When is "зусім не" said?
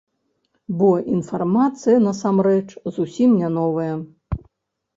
2.97-3.49